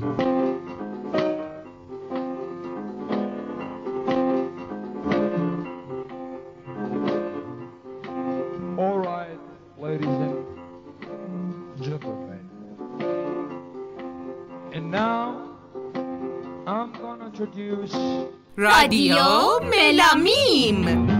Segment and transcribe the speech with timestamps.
[0.00, 0.08] All
[8.98, 9.38] right,
[9.78, 10.46] ladies and
[11.82, 12.48] gentlemen.
[14.72, 15.58] And now
[16.66, 17.92] I'm gonna introduce
[18.56, 21.19] Radio Melamim.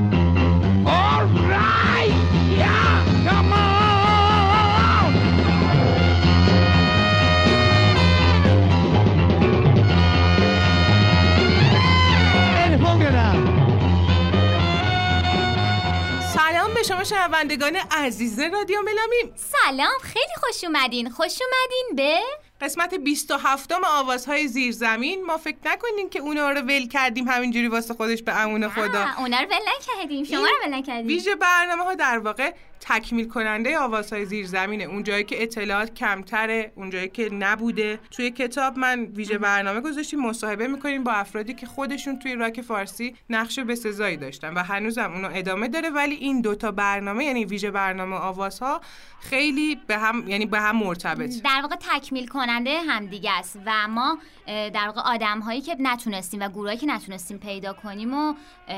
[17.04, 19.34] شما شنوندگان عزیز رادیو ملامیم.
[19.36, 21.10] سلام خیلی خوش اومدین.
[21.10, 22.20] خوش اومدین به؟
[22.60, 25.24] قسمت 27 آوازهای زیرزمین.
[25.24, 29.06] ما فکر نکنین که اونا رو ول کردیم همینجوری واسه خودش به امون خدا.
[29.18, 30.24] اونا رو ول نکردیم.
[30.24, 31.06] شما رو ول نکردیم.
[31.06, 34.84] ویژه برنامه ها در واقع تکمیل کننده آوازهای زیرزمینه.
[34.84, 37.98] اون جایی که اطلاعات کمتره اون جایی که نبوده.
[38.10, 43.14] توی کتاب من ویژه برنامه گذاشتیم مصاحبه می‌کنیم با افرادی که خودشون توی راک فارسی
[43.30, 45.90] نقش بسزایی داشتن و هنوزم اونو ادامه داره.
[45.90, 48.80] ولی این دوتا برنامه یعنی ویژه برنامه آوازها
[49.20, 51.42] خیلی به هم یعنی به هم مرتبط.
[51.44, 56.48] در واقع تکمیل کننده همدیگه است و ما در واقع آدم هایی که نتونستیم و
[56.48, 58.34] گروهایی که نتونستیم پیدا کنیم و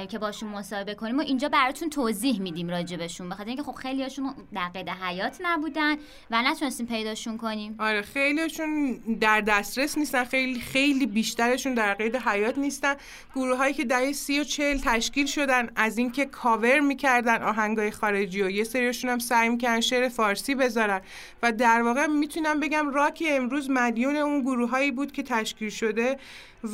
[0.08, 3.28] که باشون مصاحبه کنیم و اینجا براتون توضیح میدیم راجبشون.
[3.28, 5.96] بخاطر اینکه خب خیلی هاشون در قید حیات نبودن
[6.30, 7.76] و نتونستیم پیداشون کنیم.
[7.78, 12.94] آره خیلیشون در دسترس نیستن خیلی خیلی بیشترشون در قید حیات نیستن.
[13.34, 18.42] گروه هایی که دهه سی و چل تشکیل شدن از اینکه کاور می‌کردن آهنگای خارجی
[18.42, 21.00] و یه سریشون هم سعی می‌کردن شعر فارسی بذارن.
[21.42, 26.16] و در واقع می‌تونم بگم راک امروز مدیون اون گروه هایی بود که تشکیل شده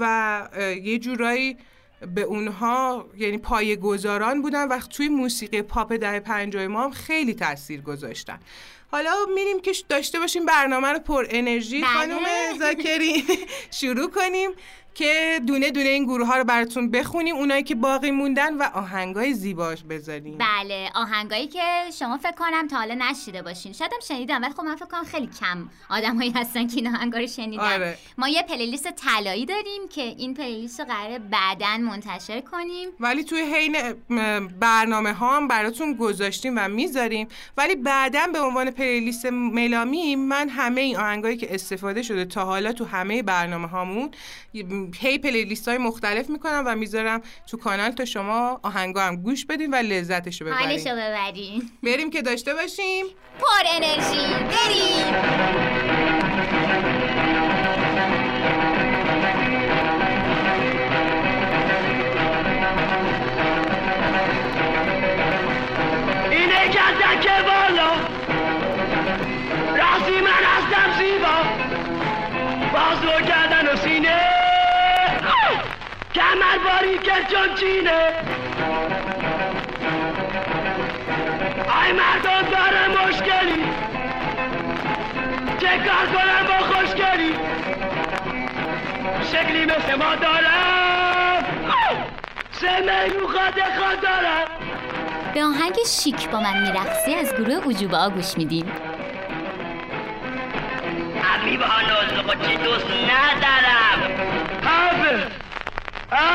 [0.00, 0.48] و
[0.82, 1.56] یه جورایی
[2.14, 7.34] به اونها یعنی پایه گذاران بودن و توی موسیقی پاپ دهه پنجاه ما هم خیلی
[7.34, 8.38] تاثیر گذاشتن.
[8.90, 11.88] حالا میریم که داشته باشیم برنامه رو پر انرژی بله.
[11.88, 12.18] خانم
[12.58, 13.24] زاکری.
[13.80, 14.50] شروع کنیم.
[14.94, 19.34] که دونه دونه این گروه ها رو براتون بخونیم اونایی که باقی موندن و آهنگای
[19.34, 20.38] زیباش بذاریم.
[20.38, 21.60] بله آهنگایی که
[21.98, 23.72] شما فکر کنم تا حالا نشیده باشین.
[23.72, 27.18] شاید هم شنیدم ولی خب من فکر کنم خیلی کم آدمایی هستن که این آهنگا
[27.18, 27.62] رو شنیدن.
[27.62, 27.98] آره.
[28.18, 32.88] ما یه پلیلیست طلایی داریم که این پلیلیست رو قراره بعدا منتشر کنیم.
[33.00, 33.76] ولی توی حین
[34.60, 37.28] برنامه ها هم براتون گذاشتیم و می‌ذاریم.
[37.56, 42.72] ولی بعدا به عنوان پلیلیست ملامی من همه این آهنگایی که استفاده شده تا حالا
[42.72, 44.10] تو همه برنامه هامون
[45.00, 49.74] هی پلیلیست های مختلف می‌کنم و می‌ذارم تو کانال تا شما آهنگا هم گوش بدین
[49.74, 51.70] و لذتشو حالشو ببرین.
[51.82, 53.06] ببرین بریم که داشته باشیم.
[53.40, 54.34] پر انرژی.
[54.44, 55.14] بریم.
[66.30, 66.70] اینه
[67.22, 68.17] که بالا.
[76.78, 78.08] کمر باری که چون چینه
[81.82, 83.64] آی مردم داره مشکلی
[85.60, 87.34] چه کار کنم با خوشگلی
[89.32, 91.44] شکلی مثل ما دارم!
[92.50, 94.48] سه میمون خاده خود دارم
[95.34, 98.72] به آهنگ شیک با من میرقصی از گروه عجوبه گوش میدیم
[101.58, 103.98] با نازل چی دوست ندارم
[104.64, 105.47] آبه
[106.10, 106.26] رسیدیم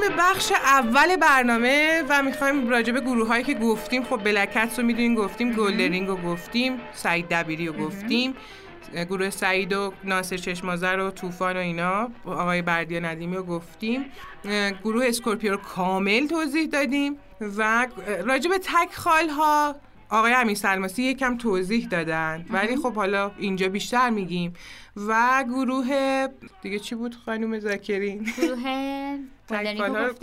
[0.00, 4.04] به بخش اول برنامه و می‌خوایم راجع به گروه هایی که گفتیم.
[4.04, 8.34] خب بلکت رو می‌دونیم گفتیم گلدرینگ رو گفتیم سعید دبیری رو گفتیم.
[8.94, 14.04] گروه سعید و ناصر چشمازر و طوفان و اینا آقای بردیا ندیمی رو گفتیم.
[14.84, 17.88] گروه اسکورپیو رو کامل توضیح دادیم و
[18.24, 19.76] راجع به تک خال ها
[20.10, 22.46] آقای امیر سلماسی یکم توضیح دادن.
[22.50, 24.52] ولی خب حالا اینجا بیشتر میگیم.
[24.96, 26.26] و گروه
[26.62, 28.62] دیگه چی بود خانم زاکرین گروه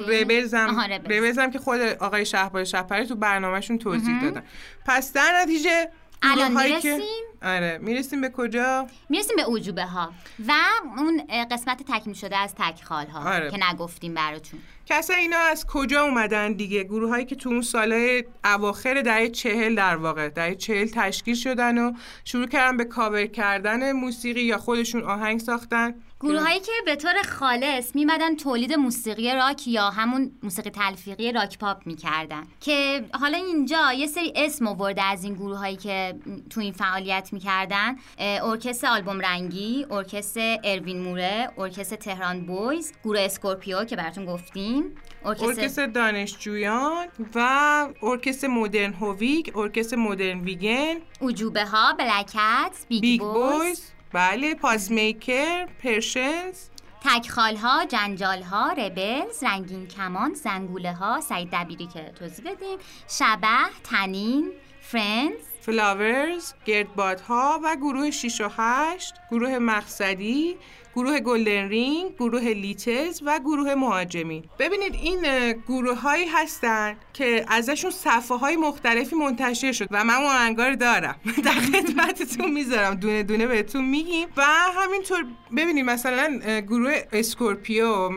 [0.08, 0.54] ربلز.
[0.54, 4.44] ربلزم که خود آقای شهبال شهپری تو برنامهشون توضیح دادن.
[4.86, 5.90] پس در نتیجه
[6.22, 7.00] الان می‌رسیم؟
[7.44, 10.14] آره می‌رسیم به کجا؟ می‌رسیم به عجوبه ها
[10.48, 10.54] و
[10.98, 11.22] اون
[11.52, 13.52] قسمت تکمیل شده از تکخال ها آره.
[13.52, 14.60] که نگفتیم براتون.
[14.86, 19.76] کسا اینا از کجا اومدن دیگه؟ گروه هایی که تو اون سالهای اواخر دهه چهل
[19.76, 21.94] در واقع دهه چهل تشکیل شدن و
[22.24, 25.96] شروع کردن به کاور کردن موسیقی یا خودشون آهنگ ساختن.
[26.22, 31.58] گروه هایی که به طور خالص میمدن تولید موسیقی راک یا همون موسیقی تلفیقی راک
[31.58, 32.44] پاپ می‌کردن.
[32.60, 36.16] که حالا اینجا یه سری اسم آورده از این گروه هایی که
[36.50, 37.96] تو این فعالیت می‌کردن.
[38.20, 44.96] ارکستر آلبوم رنگی ارکستر اروین موره ارکستر تهران بویز گروه اسکورپیو که براتون گفتیم.
[45.26, 53.60] ارکستر دانشجویان و ارکستر مدرن هویک ارکستر مدرن ویگن اوجوبه ها بلکت بیگ, بیگ بویز.
[53.60, 53.92] بویز.
[54.14, 56.70] بله پاس میکر پرشنز.
[57.04, 62.78] تکخال ها جنجال ها ربلز رنگین کمان زنگوله ها سعید دبیری که توضیح دادیم
[63.08, 64.52] شبه تنین
[64.82, 70.58] فرندز فلاورز گردبادها و گروه 6 و 8 گروه مقصدی.
[70.96, 77.92] گروه گلدن رینگ گروه لیتلز و گروه مهاجمین ببینید این گروه هایی هستن که ازشون
[77.92, 81.16] صفحه های مختلفی منتشر شد و من اون دارم.
[81.46, 82.96] در خدمتتون می‌ذارم.
[82.96, 84.28] دونه دونه بهتون میگیم.
[84.38, 84.44] و
[84.76, 85.26] همینطور
[85.58, 88.10] ببینید مثلا گروه اسکورپیو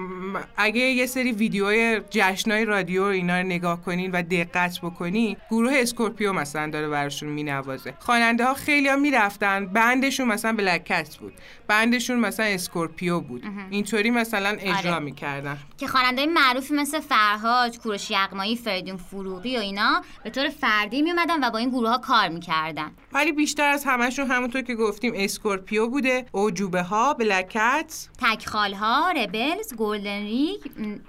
[0.56, 6.32] اگه یه سری ویدیوهای جشنای رادیو اینا رو نگاه کنین و دقت بکنین گروه Scorpio
[6.32, 7.94] مثلا داره براشون مینوازه.
[7.98, 9.66] خواننده ها خیلی ها می‌رفتن.
[9.66, 11.32] band شون مثلا Black Cat بود.
[11.69, 13.44] band شون مثلا Scorpio بود.
[13.70, 14.99] اینطوری مثلا اجرا آره.
[14.99, 15.59] می‌کردن.
[15.79, 21.44] که خواننده معروفی مثل فرهاد کوروش یغمایی فریدون فروغی و اینا به طور فردی میومدن
[21.44, 22.91] و با این گروه ها کار می‌کردن.
[23.12, 26.26] ولی بیشتر از همشون همونطور که گفتیم Scorpio بوده.
[26.32, 28.08] اعجوبه ها Black Cats.
[28.19, 30.61] تکخال ها ربلز گلدن ریگ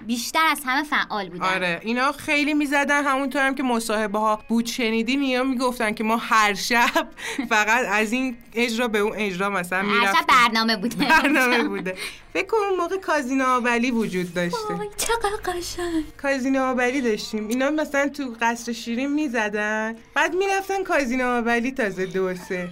[0.07, 1.45] بیشتر از همه فعال بودن.
[1.45, 3.03] آره اینا خیلی می‌زدن.
[3.03, 7.07] همونطور هم که مصاحبه ها بود شنیدین اینا می‌گفتن که ما هر شب
[7.49, 10.25] فقط از این اجرا به اون اجرا مثلا هر شب می‌رفتیم.
[10.27, 11.95] برنامه برنامه بوده.
[12.33, 14.73] فکر کن اون موقع کازینو آبلی وجود داشته.
[14.73, 16.03] وای، چقدر قشنگ.
[16.21, 17.47] کازینو آبلی داشتیم.
[17.47, 19.95] اینا مثلا تو قصر شیرین می‌زدن.
[20.15, 22.69] بعد می‌رفتن کازینو آبلی تازه دو سه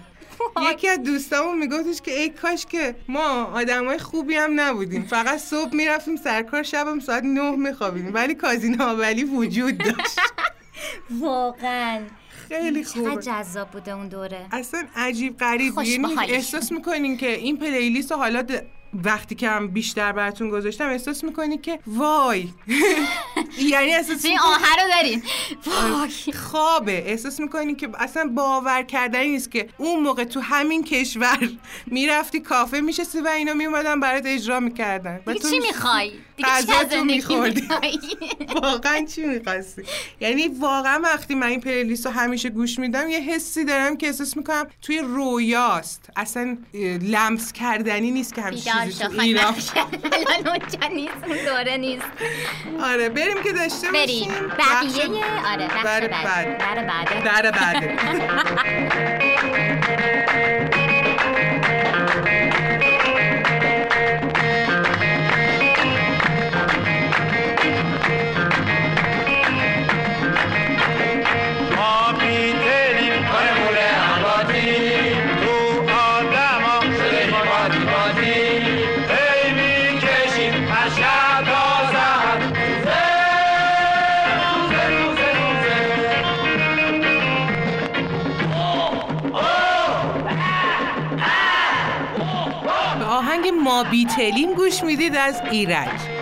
[0.71, 5.03] یکی از دوستامون میگفتش که ای کاش که ما آدمای خوبی هم نبودیم.
[5.03, 8.13] فقط صبح می‌رفتیم سرکار شبم ساعت نه میخوابیدیم.
[8.13, 10.19] ولی کازینو آبلی وجود داشت.
[11.21, 12.01] واقعا.
[12.59, 14.45] خیلی چقدر خوبه جذاب بوده اون دوره.
[14.51, 15.73] اصلا عجیب غریب.
[15.83, 16.15] یعنی.
[16.19, 18.61] احساس می‌کنین که این پلیلیست رو حالا د-
[19.03, 22.47] وقتی که هم بیشتر براتون گذاشتم احساس می‌کنی که وای.
[23.71, 25.23] یعنی احساس این آهر رو داریم
[25.65, 26.33] وای.
[26.33, 27.03] خوابه.
[27.07, 31.49] احساس می‌کنی که اصلا باور کردنی نیست که اون موقع تو همین کشور
[31.87, 35.19] می‌رفتی کافه میشستی و اینا میومدن برات اجرا می‌کردن.
[35.49, 37.67] چی می‌خوای؟ دیگه غذا می‌خوردی.
[38.63, 39.83] واقعا چی می‌خواستی؟
[40.19, 44.37] یعنی واقعا وقتی من این پلیلیست رو همیشه گوش میدم یه حسی دارم که احساس
[44.37, 46.09] می‌کنم توی رویاست.
[46.15, 46.57] اصلا
[47.01, 49.53] لمس کردنی نیست که همچین بیدار چیزی تو ایران
[50.95, 52.05] نیست دوره نیست.
[52.83, 54.29] آره بریم که داشته بریم.
[54.29, 54.47] باشیم.
[54.47, 56.59] بقیه بخش آره بخش در بعد.
[56.87, 57.23] بعد.
[57.23, 57.81] در بعد.
[93.83, 96.20] بیتلیم گوش می‌دید از ایرج.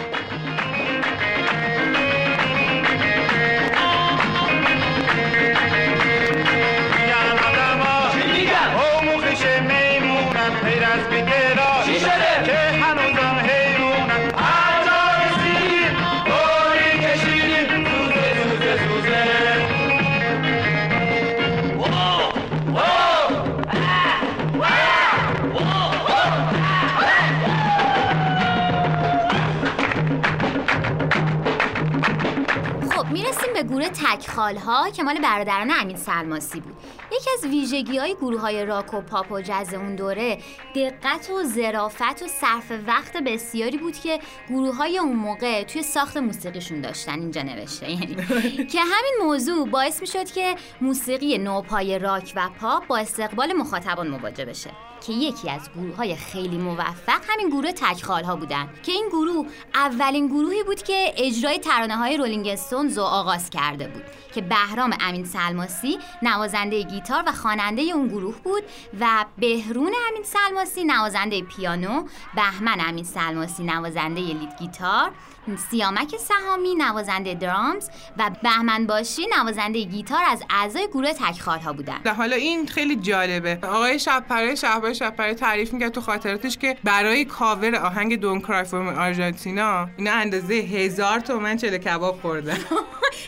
[33.12, 36.76] می‌رسیم به گروه تکخال ها که مال برادران امین سلماسی بود.
[37.12, 40.38] یکی از ویژگی های گروه های راک و پاپ و جز اون دوره
[40.76, 46.18] دقت و ظرافت و صرف وقت بسیاری بود که گروه های اون موقع توی ساخت
[46.18, 47.20] موسیقیشون داشتن.
[47.20, 47.92] اینجا نوشته.
[47.92, 48.16] یعنی
[48.72, 54.46] که همین موضوع باعث می‌شد که موسیقی نوپای راک و پاپ با استقبال مخاطبان مواجه
[54.46, 54.70] بشه.
[55.08, 58.70] که یکی از گروه های خیلی موفق همین گروه تکخال ها بودن.
[58.84, 63.88] که این گروه اولین گروهی بود که اجرای ترانه های Rolling Stones رو آغاز کرده
[63.88, 64.04] بود.
[64.34, 68.64] که بهرام امین سلماسی نوازنده گیتار و خواننده اون گروه بود
[69.00, 72.04] و بهرام امین سلماسی نوازنده پیانو
[72.36, 75.12] بهمن امین سلماسی نوازنده lead گیتار
[75.58, 82.14] سیامک سهامی نوازنده drums و بهمن باشی نوازنده گیتار از اعضای گروه تکخال ها بودن
[82.18, 83.60] حالا این خیلی جالبه.
[83.64, 88.90] آقای شبپره شهبال شبپره تعریف می‌کرد تو خاطراتش که برای کاور آهنگ Don't Cry Me
[88.90, 92.58] Argentina اینا اندازه هزار تومن چله کباب خوردن.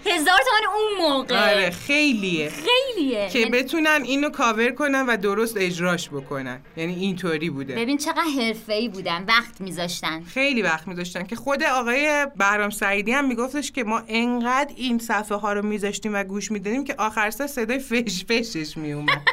[0.06, 1.52] هزار تومن اون موقع.
[1.52, 2.50] آره خیلیه.
[2.50, 3.30] خیلیه.
[3.30, 6.62] که یعنی بتونن اینو کاور کنن و درست اجراش بکنن.
[6.78, 7.76] یعنی اینطوری بوده.
[7.76, 10.24] ببین چقدر حرفه‌ای بودن وقت میذاشتن.
[10.24, 15.38] خیلی وقت میذاشتن که خود آقای بهرام سعیدی هم میگفتش که ما انقدر این صفحه
[15.38, 19.22] ها رو میذاشتیم و گوش می‌دادیم که آخر سر صدای فش فشش میومد.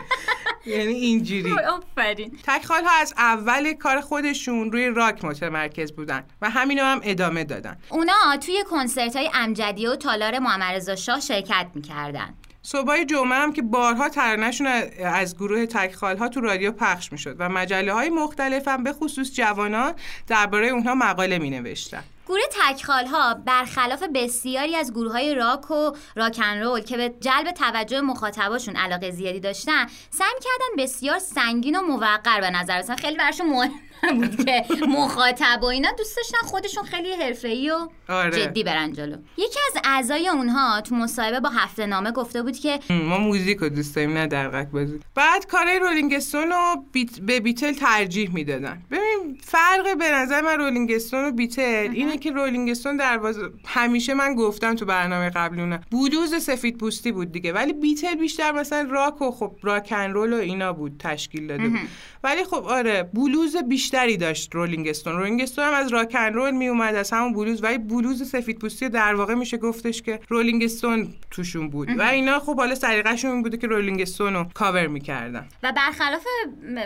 [0.67, 1.53] یعنی اینجوری.
[1.53, 2.39] آفرین.
[2.47, 7.77] تکخال ها از اول کار خودشون روی راک متمرکز بودن و همینو هم ادامه دادن.
[7.89, 12.35] اونا توی کنسرت های امجدیه و تالار محمد رضا شاه شرکت می‌کردن.
[12.63, 14.67] صبحای جمعه هم که بارها ترانهشون
[15.05, 19.33] از گروه تکخال ها تو رادیو پخش می‌شد و مجله های مختلف هم به خصوص
[19.33, 19.95] جوانان
[20.27, 25.93] درباره اونها مقاله می نوشتن گروه تکخال ها برخلاف بسیاری از گروه های راک و
[26.17, 31.83] راکن رول که به جلب توجه مخاطباشون علاقه زیادی داشتن سعی کردن بسیار سنگین و
[31.83, 33.71] موقر به نظر برسن خیلی براشون مهم
[34.15, 38.31] بود که مخاطب و اینا دوست داشتن خودشون خیلی حرفه‌ای و آره.
[38.31, 39.17] جدی برن جلو.
[39.37, 43.69] یکی از اعضای اونها تو مصاحبه با هفته نامه گفته بود که ما موزیک رو
[43.69, 45.01] دوست داریم نه درقک بازی.
[45.15, 48.83] بعد کارهای رولینگستون رو بیت به بیتل ترجیح می‌دادن.
[48.91, 53.37] ببین فرق به نظر من رولینگستون و بیتل اینه که رولینگستون در واز...
[53.67, 57.53] همیشه من گفتم تو برنامه قبلی اونه بلوز سفید پوستی بود دیگه.
[57.53, 61.79] ولی بیتل بیشتر مثلا راک و خب راکن رول و اینا بود تشکیل داده بود.
[62.25, 63.57] ولی خب آره بلوز
[63.89, 67.33] بیشتری داشت Rolling Stone Rolling Stone هم از rock and roll می اومد از همون
[67.33, 67.63] بلوز.
[67.63, 71.99] ولی بلوز سفید پوستی در واقع میشه گفتش که Rolling Stone توشون بود.
[71.99, 75.49] و اینا خب حالا سلیقه‌شون این بوده که Rolling Stone رو کاور می‌کردن.
[75.63, 76.27] و برخلاف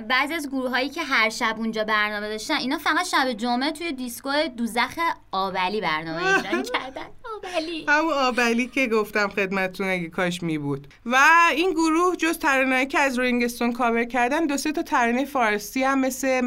[0.09, 3.93] بعضی از گروه هایی که هر شب اونجا برنامه داشتن اینا فقط شب جمعه توی
[3.93, 4.99] دیسکو دوزخ
[5.33, 7.07] آبعلی برنامه اجرا کردن.
[7.37, 7.87] آبعلی.
[7.89, 11.17] همون آبعلی که گفتم خدمتتون اگه کاش می بود و
[11.53, 15.85] این گروه جز ترانه‌ای که از Rolling Stone cover کردن دو سه تا ترانه فارسی
[15.85, 16.41] هم مثل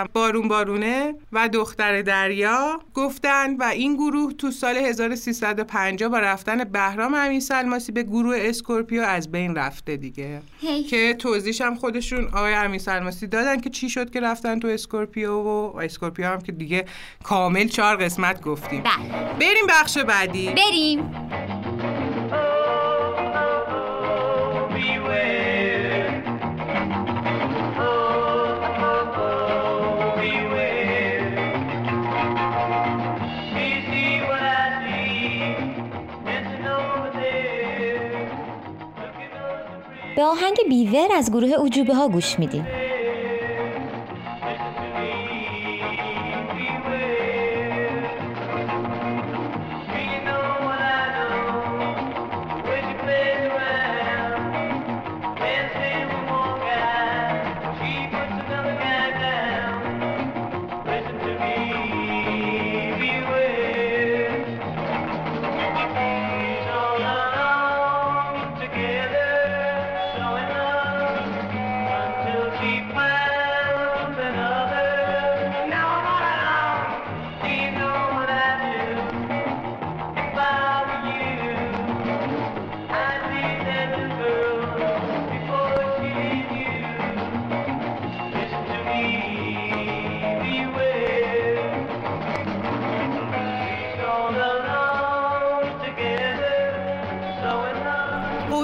[0.00, 6.64] مستم بارون بارونه و دختر دریا گفتن و این گروه تو سال 1350 با رفتن
[6.64, 10.82] بهرام امین سلماسی به گروه Scorpio از بین رفته دیگه هی.
[10.82, 15.32] که توضیحش هم خودشون آقای امین سلماسی دادن که چی شد که رفتن تو Scorpio
[15.32, 16.84] و Scorpio هم که دیگه
[17.22, 21.10] کامل چهار قسمت گفتیم بله بریم بخش بعدی بریم
[24.80, 25.49] beware.
[40.16, 42.66] به آهنگ بیور از گروه عجوبه ها گوش میدیم.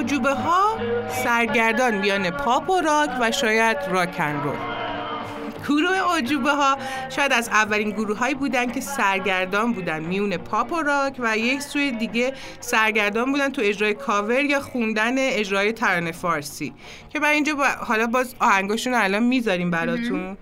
[0.07, 0.79] اوجوبه ها
[1.25, 4.57] سرگردان میان پاپ و راک و شاید راکن رول.
[5.69, 6.77] گروه اوجوبه ها
[7.09, 11.61] شاید از اولین گروه هایی بودن که سرگردان بودن میون پاپ و راک و یک
[11.61, 16.75] سوی دیگه سرگردان بودن تو اجرای کاور یا خوندن اجرای ترانه فارسی.
[17.11, 20.37] که من اینجا با حالا باز آهنگاشون رو الان می‌ذاریم براتون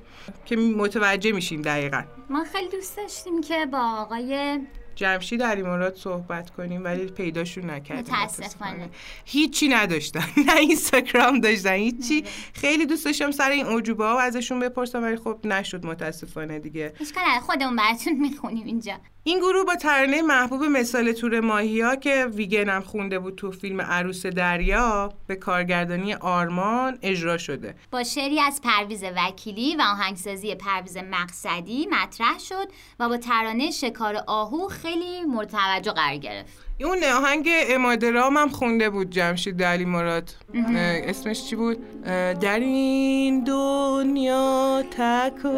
[0.44, 2.02] که متوجه میشیم دقیقا.
[2.30, 4.60] ما خیلی دوست داشتیم که با آقای
[4.96, 8.14] جمشید علی مراد صحبت کنیم ولی پیداشون نکردیم.
[8.14, 8.88] متاسفانه.
[9.24, 10.24] هیچی نداشتن.
[10.46, 12.24] نه اینستاگرام داشتن هیچی.
[12.54, 15.86] خیلی دوست داشتم سر این اوجوبه ها و ازشون بپرسم ولی خب نشد.
[15.86, 16.92] متاسفانه دیگه.
[17.00, 18.94] اشکال خودمون براتون می‌خونیم اینجا.
[19.26, 23.50] این گروه با ترانه محبوب مثال تور ماهی ها که ویگن هم خونده بود تو
[23.50, 27.74] فیلم عروس دریا به کارگردانی آرمان اجرا شده.
[27.90, 32.68] با شعری از پرویز وکیلی و آهنگسازی پرویز مقصدی مطرح شد
[33.00, 36.63] و با ترانه شکار آهو خیلی مورد قرار گرفت.
[36.80, 40.30] اون آهنگ امادرام هم خونده بود جمشید علی مراد.
[40.76, 42.04] اسمش چی بود؟
[42.40, 45.48] در این دنیا تک و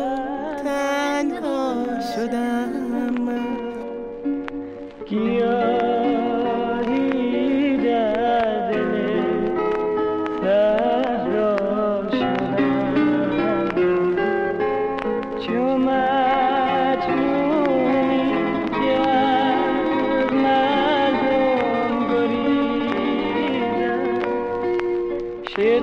[0.64, 3.46] تنها شدم من.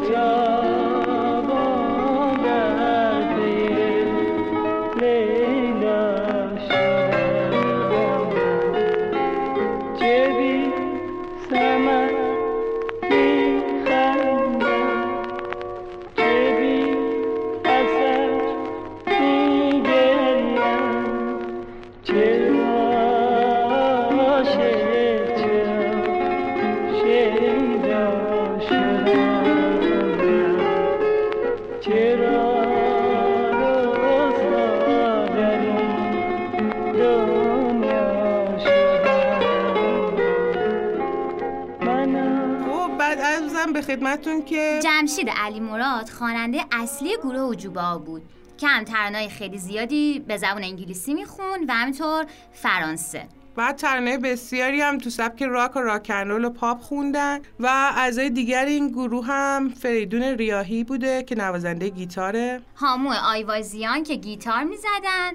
[0.01, 0.42] जाए
[44.79, 48.21] جمشید علی مراد خواننده اصلی گروه اوجوبا بود.
[48.57, 53.27] که هم ترانه‌های خیلی زیادی به زبان انگلیسی میخون و همینطور فرانسه.
[53.55, 58.65] بعد ترانه بسیاری هم تو سبک راک و راکنرول و پاپ خوندن و اعضای دیگر
[58.65, 62.61] این گروه هم فریدون ریاهی بوده که نوازنده گیتاره.
[62.75, 65.31] هامو آیوازیان که گیتار می‌زدن.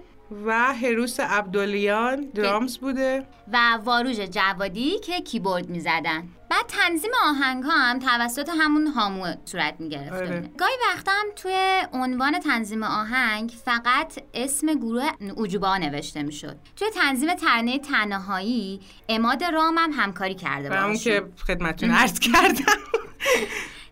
[0.47, 3.26] و هروس عبدالیان درامز بوده.
[3.52, 6.28] و واروژ جوادی که کیبورد می‌زدن.
[6.50, 10.50] بعد تنظیم آهنگ ها هم توسط همون هامو صورت می‌گرفت آره.
[10.58, 16.56] گاهی وقتا هم توی عنوان تنظیم آهنگ فقط اسم گروه اوجوبا نوشته می‌شد.
[16.76, 20.97] توی تنظیم ترانه تنهایی اماد رام هم همکاری کرده باشون.
[20.97, 22.78] که خدمتون عرض کردم.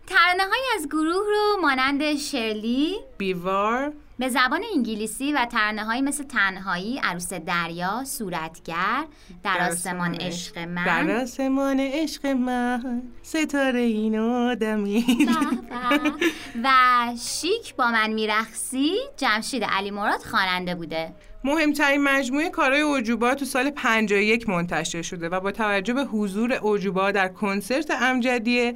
[0.07, 0.43] ترانه
[0.77, 8.05] از گروه رو مانند شرلی بیوار به زبان انگلیسی و ترانه مثل تنهایی، عروس دریا،
[8.05, 9.05] صورتگر،
[9.43, 11.11] در آسمان عشق در من.
[11.11, 13.03] آسمان عشق من.
[13.23, 15.05] ستاره این آدمی.
[16.65, 16.71] و
[17.21, 21.15] شیک با من میرخصی جمشید علی مراد خواننده بوده.
[21.45, 27.11] مهمترین مجموعه کارهای اوجوبا تو سال 51 منتشر شده و با توجه به حضور اوجوبا
[27.11, 28.75] در کنسرت امجدیه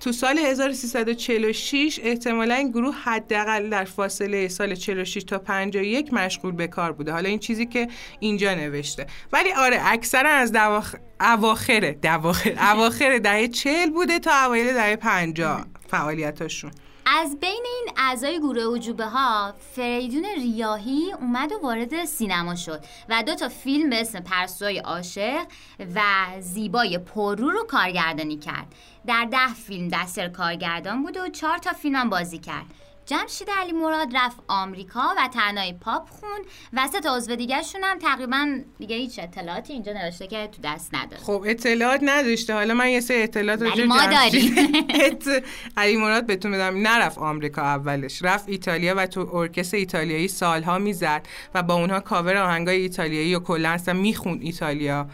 [0.00, 6.66] تو سال 1346 احتمالا این گروه حداقل در فاصله سال 46 تا 51 مشغول به
[6.66, 7.12] کار بوده.
[7.12, 7.88] حالا این چیزی که
[8.20, 9.06] اینجا نوشته.
[9.32, 10.96] ولی آره اکثرا از دواخ...
[11.20, 16.70] اواخر دواخر اواخر دهه 40 بوده تا اوایل دهه 50 فعالیتاشون.
[17.12, 23.22] از بین این اعضای گروه وجوبه ها فریدون ریاهی اومد و وارد سینما شد و
[23.22, 25.46] دو تا فیلم به اسم پرسوی عاشق
[25.94, 26.00] و
[26.40, 28.66] زیبای پررو رو کارگردانی کرد.
[29.06, 32.66] در ده فیلم دستر کارگردان بود و چهار تا فیلم هم بازی کرد.
[33.10, 36.40] جمشید علی مراد رفت آمریکا و تنهای پاپ خون
[36.72, 40.94] و سه تا عضو دیگرشون هم تقریبا دیگه هیچ اطلاعاتی اینجا نوشته که تو دست
[40.94, 41.22] نداره.
[41.22, 42.54] خب اطلاعات نداشته.
[42.54, 44.54] حالا من یه سری اطلاعات ولی به ما داریم.
[45.06, 45.44] ات-
[45.76, 46.86] علی مراد بهتون بدم.
[46.88, 48.22] نرفت آمریکا اولش.
[48.22, 53.40] رفت ایتالیا و تو ارکستر ایتالیایی سالها می‌زد و با اونها کاور آهنگای ایتالیایی و
[53.40, 55.06] کلا اصلا میخون ایتالیا.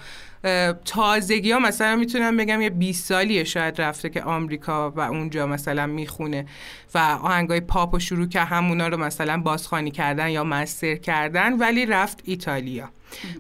[0.85, 5.87] تازگی ها مثلا می‌تونم بگم یه 20 سالیه شاید رفته که آمریکا و اونجا مثلا
[5.87, 6.47] می‌خونه
[6.95, 11.87] و آهنگای پاپ و شروع که همونا رو مثلا بازخوانی کردن یا مستر کردن ولی
[11.87, 12.89] رفت ایتالیا.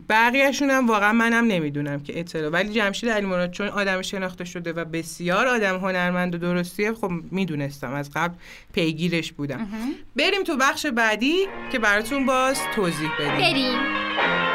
[0.08, 2.50] بقیهشون هم واقعا منم نمی‌دونم که اطلاع.
[2.50, 7.10] ولی جمشید علی مراد چون آدم شناخته شده و بسیار آدم هنرمند و درستیه خب
[7.30, 7.92] می‌دونستم.
[7.92, 8.34] از قبل
[8.72, 9.68] پیگیرش بودم.
[10.16, 13.36] بریم تو بخش بعدی که براتون باز توضیح بدیم.
[13.36, 14.45] بریم.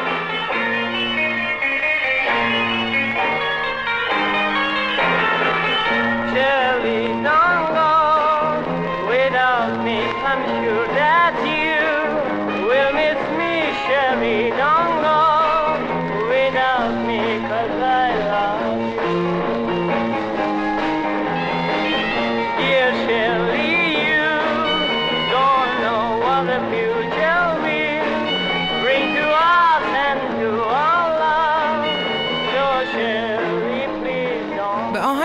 [7.21, 7.80] No.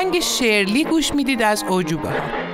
[0.07, 2.46] آهنگ شرلی گوش می‌دید از اوجوبه ها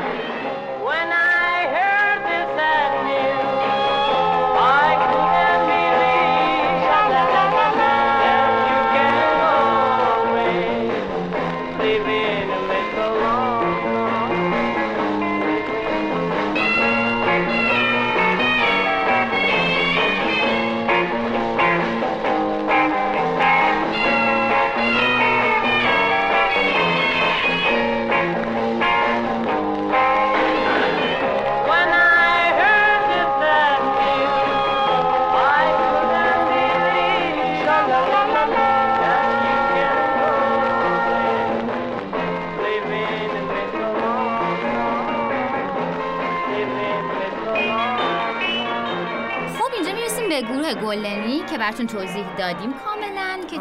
[51.72, 52.74] براتون توضیح دادیم.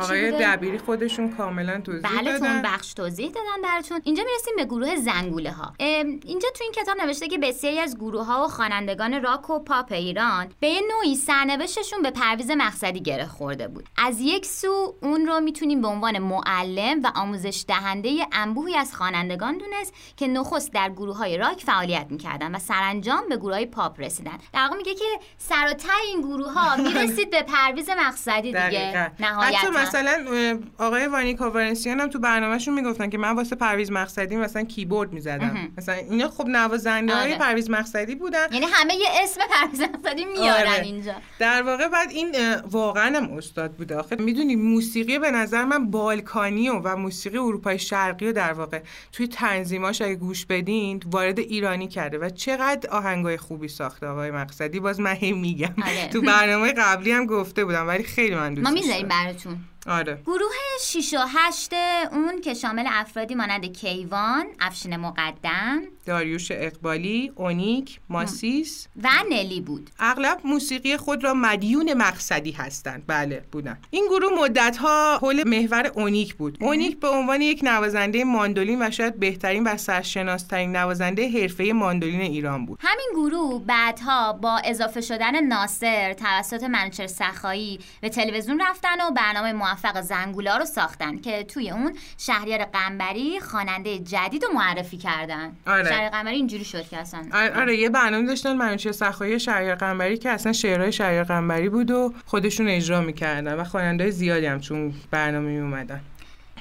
[0.01, 2.61] آقای دبیری خودشون کاملا توضیح بله دادن.
[2.61, 4.01] بخش توضیح دادم براتون.
[4.03, 8.25] اینجا می‌رسیم به گروه زنگوله ها اینجا تو این کتاب نوشته که بسیاری از گروه
[8.25, 13.25] ها و خوانندگان راک و پاپ ایران به یه نوعی سرنوشتشون به پرویز مقصدی گره
[13.25, 13.89] خورده بود.
[13.97, 19.57] از یک سو اون رو می‌تونیم به عنوان معلم و آموزش دهنده انبوهی از خوانندگان
[19.57, 23.99] دونست که نخست در گروه های راک فعالیت می‌کردن و سرانجام به گروه های پاپ
[23.99, 24.37] رسیدن.
[24.53, 25.05] در میگه که
[25.37, 29.11] سر و ته این گروه ها می‌رسید به پرویز مقصدی دیگه.
[29.19, 29.57] نهایتا.
[29.95, 35.13] مثلا آقای وانی کاورنسیان هم تو برنامهشون می‌گفتن که من واسه پرویز مقصدی مثلا کیبورد
[35.13, 37.39] می‌زدم مثلا اینا خب نوازنده های آره.
[37.39, 40.81] پرویز مقصدی بودن یعنی همه یه اسم پرویز مقصدی میارن آره.
[40.83, 42.35] اینجا در واقع بعد این
[42.71, 48.27] واقعا هم استاد بوده آخه می‌دونی موسیقی به نظر من بالکانی و, موسیقی اروپای شرقی
[48.27, 48.79] و در واقع
[49.11, 54.79] توی تنظیماش اگه گوش بدین وارد ایرانی کرده و چقدر آهنگای خوبی ساخته آقای مقصدی
[54.79, 56.07] باز من هی میگم آره.
[56.07, 59.07] تو برنامه قبلی هم گفته بودم ولی خیلی من دوست ما می‌ذاریم.
[59.07, 60.21] براتون آره.
[60.25, 61.73] گروه 6 و 8
[62.11, 69.89] اون که شامل افرادی مانند کیوان، افشین مقدم داریوش اقبالی، اونیک، ماسیس و نلی بود.
[69.99, 73.03] اغلب موسیقی خود را مدیون مقصدی هستند.
[73.07, 73.77] بله بودن.
[73.89, 76.57] این گروه مدت ها حول محور اونیک بود.
[76.61, 82.65] اونیک به عنوان یک نوازنده ماندولین و شاید بهترین و سرشناسترین نوازنده حرفه ماندولین ایران
[82.65, 82.79] بود.
[82.81, 89.51] همین گروه بعدها با اضافه شدن ناصر توسط منوچهر سخایی به تلویزیون رفتن و برنامه
[89.71, 95.51] موفق زنگولا رو ساختن که توی اون شهریار قنبری خواننده جدید رو معرفی کردن.
[95.67, 95.89] آره.
[95.89, 100.17] شهریار قنبری اینجوری شد که اصلا آره آره، یه برنامه داشتن منوچهر سخایی شهریار قنبری
[100.17, 104.93] که اصلا شعرهای شهریار قنبری بود و خودشون اجرا می‌کردن و خواننده زیادی هم چون
[105.11, 106.01] برنامه می اومدن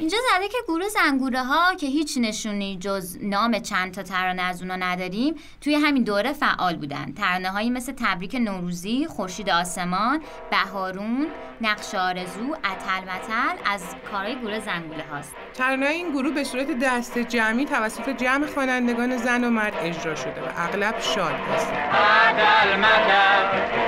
[0.00, 4.62] اینجا زده که گروه زنگوله ها که هیچ نشونی جز نام چند تا ترانه از
[4.62, 7.12] اونا نداریم توی همین دوره فعال بودن.
[7.12, 11.26] ترانه هایی مثل تبریک نوروزی خورشید آسمان بهارون
[11.60, 13.82] نقش آرزو اتل متل از
[14.12, 15.32] کارهای گروه زنگوله هاست.
[15.54, 20.40] ترانه این گروه به صورت دست جمعی توسط جمع خوانندگان زن و مرد اجرا شده
[20.40, 21.76] و اغلب شاد هستند.
[21.76, 23.80] عدل مدل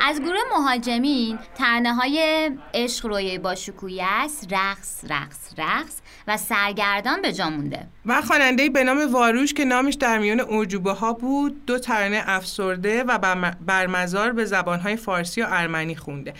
[0.00, 5.96] از گروه مهاجمین ترانه های عشق رویای با شکویی است رقص رقص رقص
[6.28, 7.86] و سرگردان به جا مونده.
[8.06, 13.02] و خواننده به نام واروش که نامش در میان اعجوبه ها بود دو ترانه افسرده
[13.04, 16.34] و بر- برمزار به زبانهای فارسی و ارمنی خونده.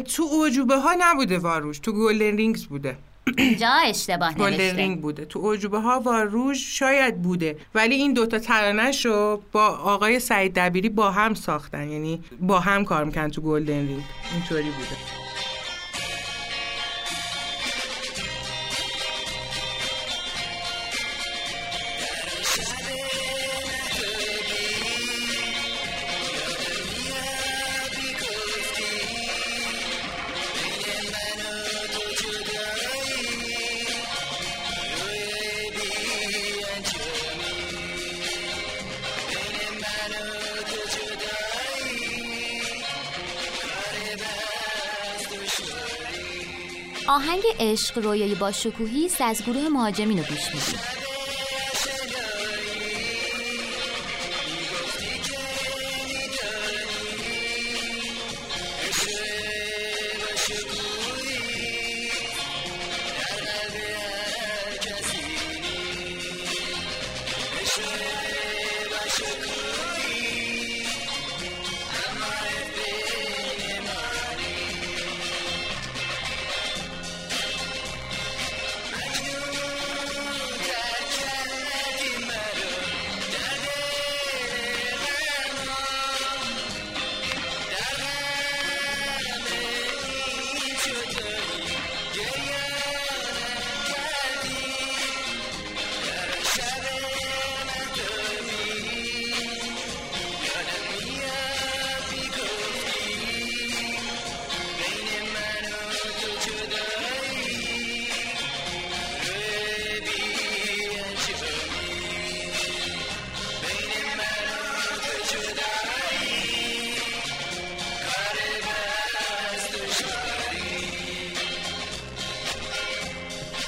[0.00, 2.96] تو اعجوبه ها نبوده واروش تو Golden Rings بوده.
[3.38, 4.76] اینجا اشتباه Golden نوشته.
[4.76, 5.24] رینگ بوده.
[5.24, 7.56] تو اعجوبه ها واروش شاید بوده.
[7.74, 11.88] ولی این دوتا ترانهش رو با آقای سعید دبیری با هم ساختن.
[11.88, 14.02] یعنی با هم کار می‌کنن تو Golden Ring.
[14.34, 15.19] اینطوری بوده.
[47.10, 50.99] آهنگ عشق رویای با شکوهی است از گروه مهاجمین رو گوش میدیم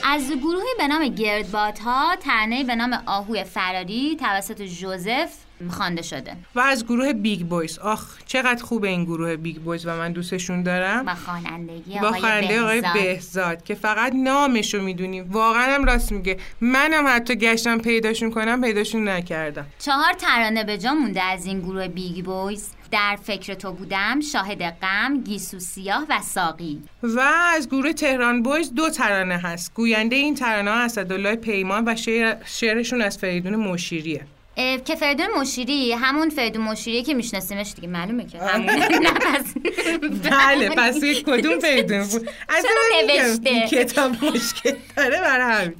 [0.04, 5.32] از گروهی به نام گردباد ها ترانه به نام آهوی فراری توسط جوزف
[5.70, 6.36] خوانده شده.
[6.54, 7.78] و از گروه Big Boys.
[7.78, 11.04] آخ چقدر خوبه این گروه Big Boys و من دوستشون دارم.
[11.04, 12.94] با خوانندگی با آقای خواننده آقای بهزاد.
[12.94, 15.20] بهزاد که فقط نامشو می‌دونی.
[15.20, 16.36] واقعا هم راست میگه.
[16.60, 19.66] منم حتی گشتم پیداشون کنم پیداشون نکردم.
[19.78, 22.70] چهار ترانه به جا مونده از این گروه Big Boys.
[22.92, 26.82] در فکر تو بودم شاهد غم گیسو سیاه و ساقی.
[27.02, 27.20] و
[27.56, 29.74] از گروه تهران بویز دو ترانه هست.
[29.74, 34.26] گوینده این ترانه ها اسدالله پیمان و شعر شعرشون از فریدون مشیریه
[34.56, 38.38] که فریدون مشیری همون فریدون مشیری که میشناسیمش دیگه معلومه که.
[38.38, 39.54] همونه نه پس
[40.30, 42.64] بله پس کدوم فریدون بود؟ از
[43.04, 45.74] میگم نوشته؟ کتاب مشکل داره برای همین.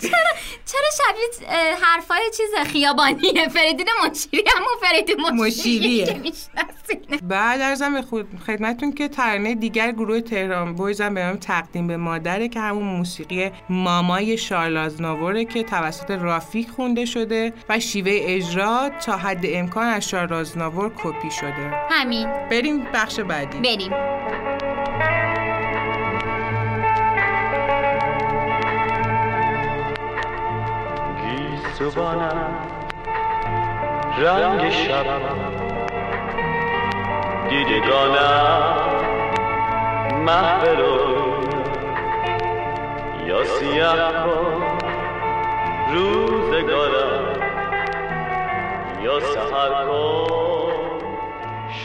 [0.66, 1.48] چرا شبیه
[1.82, 6.06] حرفای چیز خیابانیه؟ فریدون مشیری همون فریدون مشیری مشیریه.
[6.06, 6.81] که می‌شناسین
[7.22, 11.86] بعد ارزم به خود خدمتتون که ترانه دیگر گروه تهران بویز هم به نام تقدیم
[11.86, 18.90] به مادره که همون موسیقی مامای شارلازناوره که توسط رافیک خونده شده و شیوه اجرا
[19.06, 21.72] تا حد امکان از شارلازناور کپی شده.
[21.90, 22.28] همین.
[22.50, 23.58] بریم بخش بعدی.
[23.58, 23.92] بریم.
[31.78, 32.82] گیسوانم
[34.18, 35.71] رنگ شب
[37.52, 38.76] دیدگانم
[40.24, 40.96] محو رو
[43.26, 44.62] یا سیاه کن
[45.92, 47.40] روزگارم
[49.02, 50.32] یا سحر کن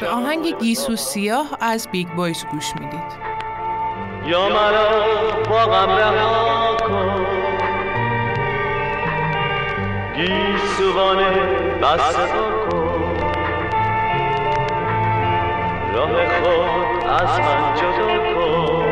[0.02, 3.12] به آهنگ گیسو سیاه از Big Boys گوش می‌دید.
[4.26, 4.90] یا مرا
[5.50, 7.26] با غم رها کن.
[10.16, 11.32] گیسوانه
[11.82, 12.22] بسته
[12.72, 12.77] کن
[16.10, 18.88] راه خود از من جدا کن.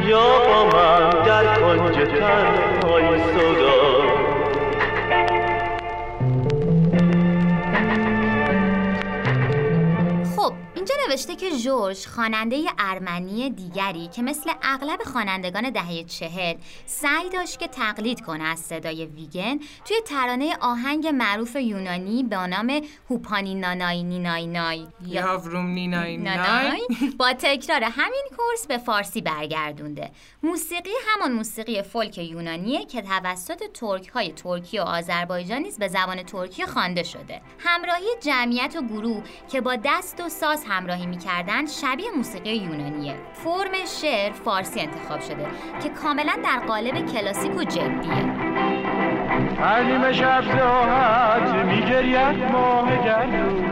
[0.00, 4.09] یا با من در کنج تنهای سودا
[11.08, 17.68] نوشته که جورج خواننده ارمنی دیگری که مثل اغلب خوانندگان دهه چهل سعی داشت که
[17.68, 24.46] تقلید کنه از صدای ویگن توی ترانه آهنگ معروف یونانی به نام هوپانی نانای نینای
[24.46, 24.86] نای.
[25.06, 26.80] یا نینای نای.
[27.18, 30.10] با تکرار همین کورس به فارسی برگردونده.
[30.42, 36.22] موسیقی همان موسیقی فولک یونانیه که توسط ترک های ترکیه و آذربایجان نیز به زبان
[36.22, 37.40] ترکیه خوانده شده.
[37.58, 43.14] همراهی جمعیت و گروه که با دست و ساز همراهی می‌کردن شبیه موسیقی یونانیه.
[43.32, 45.46] فرم شعر فارسی انتخاب شده
[45.82, 48.12] که کاملا در قالب کلاسیک و جدیه.
[49.60, 53.64] هر شب ساعت میگرید ماه گردون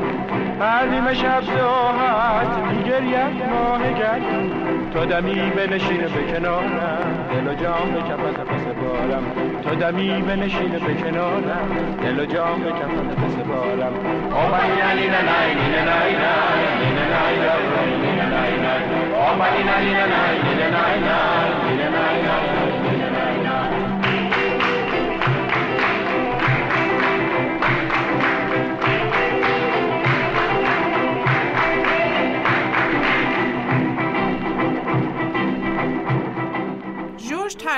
[0.60, 4.57] هر شب ساعت میگرید ماه گردون
[4.98, 9.22] تو دمی بنشین به کنارم دل و جام به کفت پس بارم
[9.62, 11.68] تو دمی بنشین به کنارم
[12.02, 13.92] دل و جام به کفت پس بارم
[14.32, 16.14] آمدی نی نه نای نای نای
[16.94, 19.94] نه نای نای نی نه نای نای آمدی نی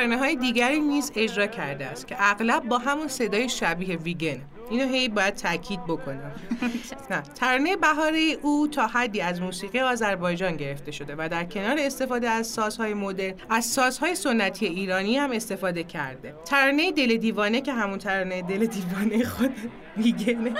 [0.01, 4.41] ترانه های دیگری نیز اجرا کرده است که اغلب با همون صدای شبیه ویگن.
[4.71, 6.33] اینو هی باید تاکید بکنم.
[7.11, 12.29] نه ترانه بهاره او تا حدی از موسیقی آذربایجان گرفته شده و در کنار استفاده
[12.29, 16.35] از سازهای مدرن از سازهای سنتی ایرانی هم استفاده کرده.
[16.45, 19.53] ترانه دل دیوانه که همون ترانه دل دیوانه خود
[19.97, 20.55] ویگنه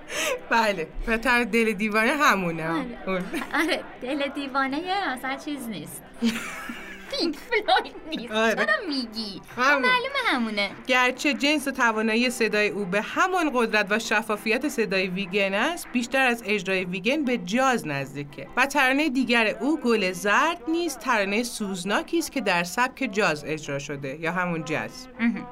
[0.50, 2.86] بله و تر دل دیوانه همونه.
[3.06, 3.22] اون.
[3.54, 6.02] آره دل دیوانه اصلا چیز نیست.
[7.18, 8.32] پینک فلوید نیست.
[8.32, 8.54] آره.
[8.54, 9.62] چرا میگی؟ خب.
[9.62, 9.82] همون.
[9.82, 10.70] معلومه همونه.
[10.86, 16.26] گرچه جنس و توانایی صدای او به همان قدرت و شفافیت صدای ویگن است بیشتر
[16.26, 18.46] از اجرای ویگن به جاز نزدیکه.
[18.56, 23.78] و ترانه دیگر او گل زرد نیز ترانه سوزناکی است که در سبک جاز اجرا
[23.78, 25.08] شده یا همون جاز.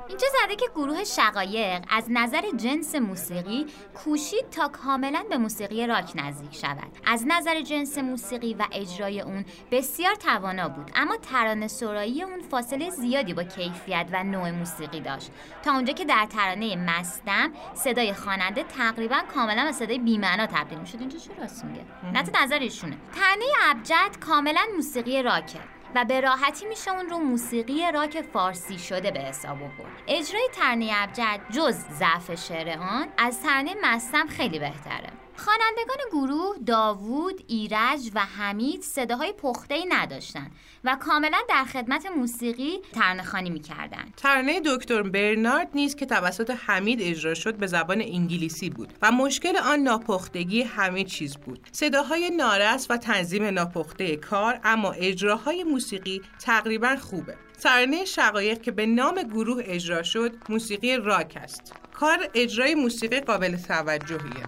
[0.09, 6.13] اینجا زده که گروه شقایق از نظر جنس موسیقی کوشید تا کاملا به موسیقی راک
[6.15, 6.99] نزدیک شود.
[7.07, 11.17] از نظر جنس موسیقی و اجرای اون بسیار توانا بود اما
[11.49, 15.31] ترانه سرایی اون فاصله زیادی با کیفیت و نوع موسیقی داشت.
[15.63, 21.01] تا اونجا که در ترانه مستم صدای خواننده تقریبا کاملا به صدای بی‌معنا تبدیل می‌شد.
[21.01, 25.59] اینجا چی راست میگه؟ نه تو نظر ایشونه ترانه ابجد کاملا موسیقی راکه
[25.95, 30.03] و به راحتی میشه اون رو موسیقی راک فارسی شده به حساب آورد.
[30.09, 35.11] اجرای ترانه ابجد جز ضعف شعر آن از ترانه مستم خیلی بهتره.
[35.39, 40.51] خوانندگان گروه داوود، ایرج و حمید صداهای پخته ای نداشتند
[40.85, 44.15] و کاملا در خدمت موسیقی ترانه‌خوانی می‌کردند.
[44.17, 49.57] ترانه دکتر برنارد نیز که توسط حمید اجرا شد به زبان انگلیسی بود و مشکل
[49.57, 51.69] آن ناپختگی همه چیز بود.
[51.73, 57.35] صداهای نارس و تنظیم ناپخته کار اما اجراهای موسیقی تقریبا خوبه.
[57.63, 61.75] ترانه شقایق که به نام گروه اجرا شد موسیقی راک است.
[61.93, 64.47] کار اجرای موسیقی قابل توجهیه.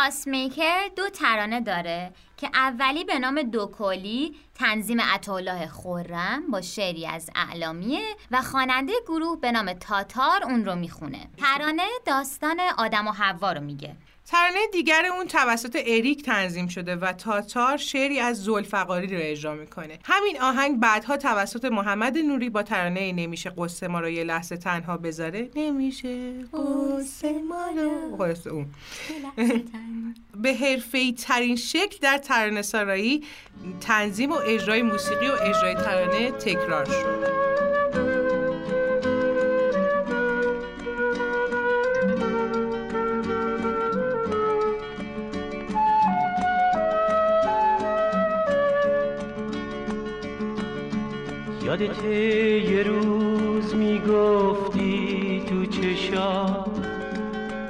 [0.00, 7.06] گروه پاسمیکر دو ترانه داره که اولی به نام دوکلی تنظیم عطاالله خورم با شعری
[7.06, 11.30] از اعلامیه و خواننده گروه به نام تاتار اون رو می‌خونه.
[11.36, 13.96] ترانه داستان آدم و حوا رو میگه.
[14.30, 19.98] ترانه دیگر اون توسط اریک تنظیم شده و تاتار شعری از زلفقاری رو اجرا می‌کنه.
[20.04, 24.96] همین آهنگ بعدها توسط محمد نوری با ترانه نمیشه قصه ما رو یه لحظه تنها
[24.96, 25.50] بذاره.
[25.56, 28.66] نمیشه قصه ما رو قصه اون.
[30.36, 33.24] به حرفه‌ای ترین شکل در ترانه سرایی
[33.80, 37.39] تنظیم و اجرای موسیقی و اجرای ترانه تکرار شد.
[51.80, 56.46] یادت یه روز می‌گفتی تو چشا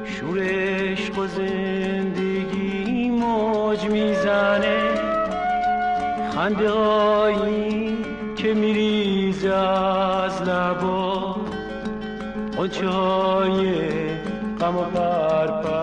[0.05, 4.79] شور عشق و زندگی موج می‌زنه.
[6.35, 7.97] خنده هایی
[8.37, 11.37] که میریزه از لبا.
[12.57, 13.75] قنچه های
[14.61, 15.80] غم و پرپر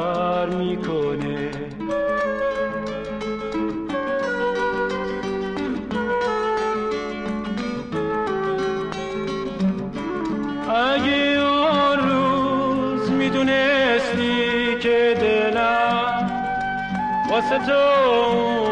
[17.49, 18.66] واسه تو اون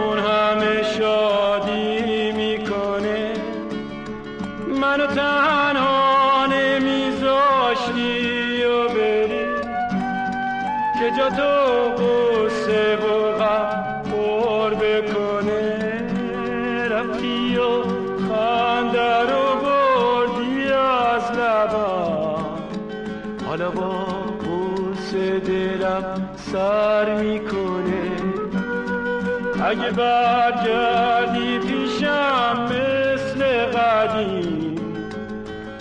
[29.66, 34.76] اگه برگردی پیشم مثل قدیم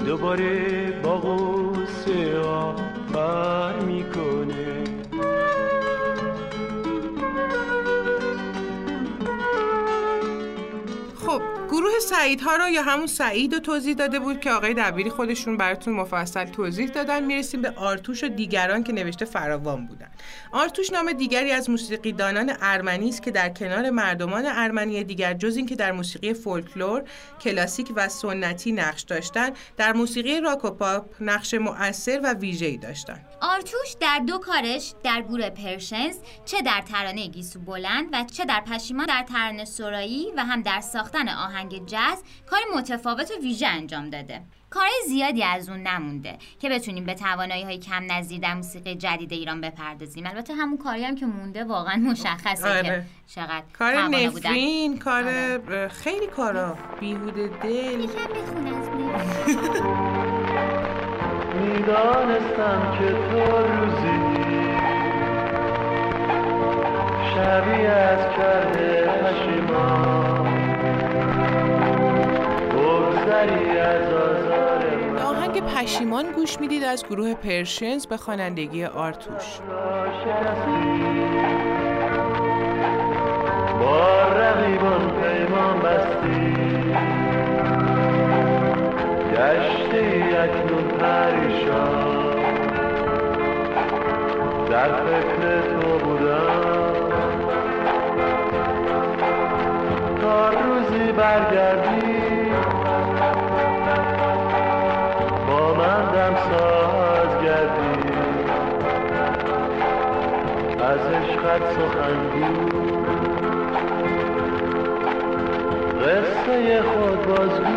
[0.07, 2.77] دوباره با قصه ها
[3.13, 4.85] بر می‌کنه.
[11.27, 15.57] خب گروه سعید ها رو یا همون سعید توضیح داده بود که آقای دبیری خودشون
[15.57, 17.25] براتون مفصل توضیح دادن.
[17.25, 20.11] می‌رسیم به آرتوش و دیگران که نوشته فراوان بودن.
[20.53, 25.77] آرتوش نام دیگری از موسیقیدانان ارمنی است که در کنار مردمان ارمنی دیگر جز اینکه
[25.77, 27.03] در موسیقی فولکلور
[27.41, 33.27] کلاسیک و سنتی نقش داشتن در موسیقی راک و پاپ نقش مؤثر و ویژه‌ای داشتند
[33.41, 38.61] آرتوش در دو کارش در گروه Persians چه در ترانه گیسو بلند و چه در
[38.61, 44.11] پشیمان در ترانه سرایی و هم در ساختن آهنگ جاز کار متفاوت و ویژه انجام
[44.11, 44.41] داده
[44.71, 49.33] کارهای زیادی از اون نمونده که بتونیم به توانایی های کم نظیر در موسیقی جدید
[49.33, 52.83] ایران بپردازیم البته همون کاری هم که مونده واقعا مشخصه آره.
[52.83, 53.95] که چقدر کار.
[53.95, 55.89] نفرین کار آره.
[55.89, 58.07] خیلی کارا بیهوده دل.
[61.61, 64.35] می‌دانستم که تو روزی
[67.35, 70.45] شبیه از کرده پشیمان
[73.25, 74.85] بگذری از آزار
[75.25, 79.59] آهنگ پشیمان گوش می‌دید از گروه پرشنز به خوانندگی آرتوش.
[83.81, 86.55] با رقیبان پیمان بستی.
[89.33, 92.35] گشتی اکنون پریشان.
[94.71, 96.65] در فکر تو بودم.
[100.21, 102.04] تا روزی برگردی
[110.85, 112.75] عشقت سخنگو
[116.01, 117.74] قصه خود بازگو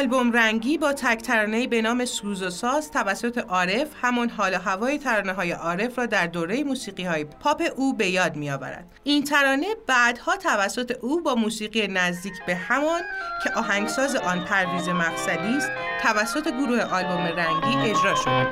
[0.00, 4.98] آلبوم رنگی با تک ترانه‌ای به نام سوز و ساز توسط عارف همان حال هوای
[4.98, 8.90] ترانه های عارف را در دوره موسیقی های پاپ او به یاد می آورد.
[9.04, 13.00] این ترانه بعدها توسط او با موسیقی نزدیک به همان
[13.44, 15.70] که آهنگساز آن پرویز مقصدی است
[16.02, 18.46] توسط گروه آلبوم رنگی اجرا شد.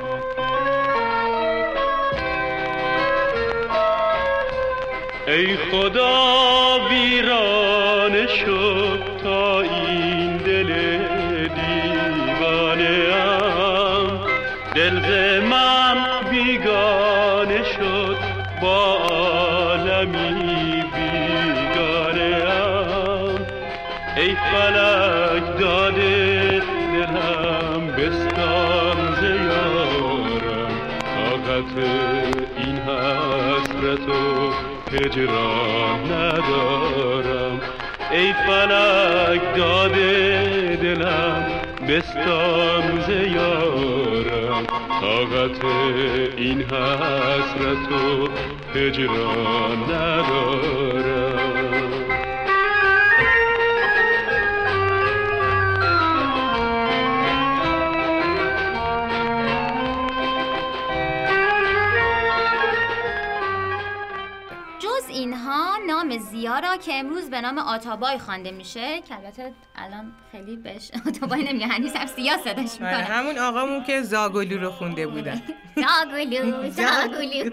[5.27, 8.78] ای خدا ویرانه شد
[34.93, 37.61] هجران ندارم.
[38.11, 41.45] ای فلک داده دلم
[41.89, 44.65] بستان ز یارم.
[45.01, 45.65] طاقت
[46.37, 48.27] این حسرت و
[48.75, 51.18] هجران ندارم.
[66.09, 70.55] اینها نام زیا را که امروز به نام آتابای خوانده میشه که البته الان خیلی
[70.55, 73.15] بهش آتابای نمیگه هنوز هم سیا صداش آره، می‌کنه.
[73.15, 75.41] همون آقامون که زاگلو رو خونده بودن.
[75.85, 77.49] زاگلو زاگلو.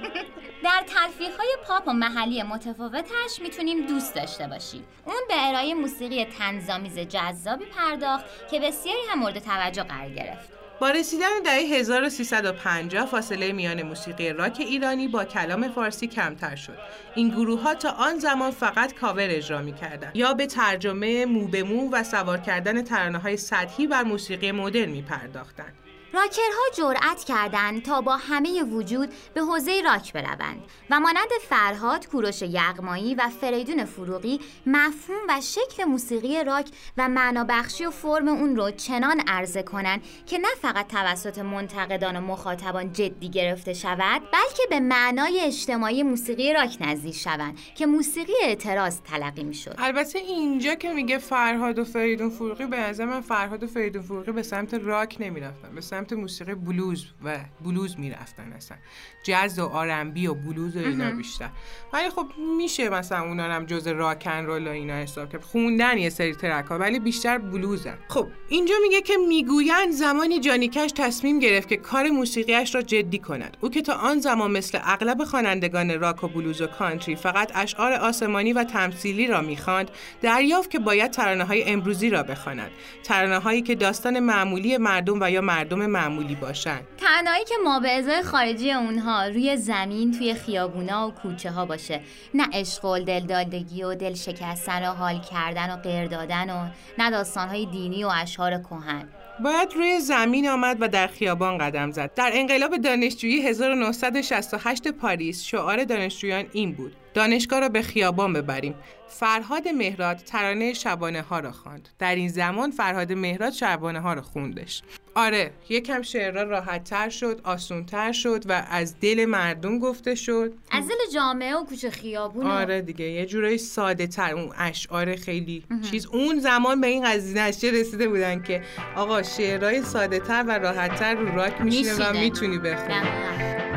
[0.65, 4.85] در تلفیق های پاپ و محلی متفاوتش می‌تونیم دوست داشته باشیم.
[5.05, 10.49] اون به ارائه موسیقی تنظامیز جذابی پرداخت که بسیاری هم مورد توجه قرار گرفت.
[10.81, 16.79] با رسیدن دهه 1350 فاصله میان موسیقی راک ایرانی با کلام فارسی کمتر شد.
[17.15, 19.75] این گروه ها تا آن زمان فقط کاور اجرا می
[20.15, 24.89] یا به ترجمه مو به مو و سوار کردن ترانه های سطحی بر موسیقی مدرن
[24.89, 25.86] می پرداختند.
[26.17, 32.43] راکرها جرأت کردند تا با همه وجود به حوزه راک بروند و مانند فرهاد کوروش
[32.43, 38.71] یغمایی و فریدون فروغی مفهوم و شکل موسیقی راک و معنابخشی و فرم اون رو
[38.71, 44.81] چنان عرضه کنند که نه فقط توسط منتقدان و مخاطبان جدی گرفته شود بلکه به
[44.81, 49.75] معنای اجتماعی موسیقی راک نزدیک شوند که موسیقی اعتراض تلقی می‌شد.
[49.79, 54.33] البته اینجا که میگه فرهاد و فریدون فروغی به نظر من فرهاد و فریدون فروغی
[54.33, 58.77] به سمت راک نمی‌رفتن به سمت موسیقی بلوز و بلوز می‌رفتن اصلا.
[59.23, 61.49] جاز و آرنبی و بلوز و اینا بیشتر.
[61.93, 62.27] ولی خب
[62.57, 65.43] میشه مثلا اونا هم جز راکن رول و اینا حساب کرد.
[65.43, 67.99] خوندن یه سری ترک ها ولی بیشتر بلوزن.
[68.09, 73.19] خب اینجا میگه که می‌گویند زمانی جانی کش تصمیم گرفت که کار موسیقیش را جدی
[73.19, 73.57] کند.
[73.61, 77.93] او که تا آن زمان مثل اغلب خوانندگان راک و بلوز و کانتری فقط اشعار
[77.93, 79.91] آسمانی و تمثیلی را می‌خواند
[80.23, 82.71] دریافت که باید ترانه های امروزی را بخواند.
[83.05, 87.91] ترانه هایی که داستان معمولی مردم و یا مردم معمولی باشند تنهایی که ما به
[87.91, 92.01] ازای خارجی اونها روی زمین توی خیابونا و کوچه ها باشه.
[92.35, 96.69] نه عشق و دلدادگی و دل شکستن و حال کردن و غیر دادن و
[96.99, 99.09] نه داستانهای دینی و اشعار کهن.
[99.45, 102.15] باید روی زمین آمد و در خیابان قدم زد.
[102.15, 108.75] در انقلاب دانشجویی 1968 پاریس شعار دانشجویان این بود: دانشگاه را به خیابان ببریم.
[109.09, 111.89] فرهاد مهراد ترانه شبانه ها را خواند.
[111.99, 114.83] در این زمان فرهاد مهراد شبانه ها را خوندش.
[115.15, 120.53] آره، یکم شعرها راحت تر شد، آسون تر شد و از دل مردم گفته شد.
[120.71, 125.65] از دل جامعه و کوچه خیابون آره دیگه یه جورایی ساده تر اون اشعار خیلی
[125.91, 128.63] چیز اون زمان به این قضیه رسیده بودن که
[128.97, 132.13] آقا شعرهای ساده تر و راحت تر رو راک میشینه و.
[132.13, 133.76] می‌تونی بخونی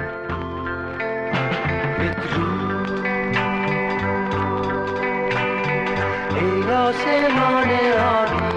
[6.39, 7.69] ای آسمان
[7.99, 8.49] آبی